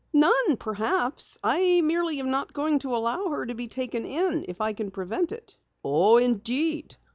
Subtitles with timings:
[0.13, 1.37] "None, perhaps.
[1.43, 4.89] I merely am not going to allow her to be taken in if I can
[4.89, 6.95] prevent it!" "Oh, indeed.